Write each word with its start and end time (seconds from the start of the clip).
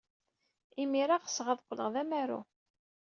Imir-a, 0.81 1.17
ɣseɣ 1.25 1.47
ad 1.49 1.61
qqleɣ 1.63 1.87
d 1.93 1.95
amaru. 2.01 2.41